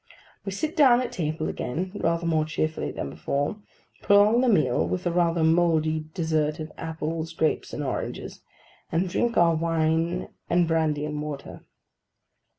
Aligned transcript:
We 0.43 0.51
sit 0.51 0.75
down 0.75 0.99
at 1.01 1.11
table 1.11 1.47
again 1.47 1.91
(rather 1.93 2.25
more 2.25 2.43
cheerfully 2.43 2.91
than 2.91 3.11
before); 3.11 3.57
prolong 4.01 4.41
the 4.41 4.49
meal 4.49 4.83
with 4.87 5.05
a 5.05 5.11
rather 5.11 5.43
mouldy 5.43 6.05
dessert 6.15 6.59
of 6.59 6.71
apples, 6.75 7.33
grapes, 7.33 7.71
and 7.71 7.83
oranges; 7.83 8.41
and 8.91 9.07
drink 9.07 9.37
our 9.37 9.53
wine 9.53 10.29
and 10.49 10.67
brandy 10.67 11.05
and 11.05 11.21
water. 11.21 11.65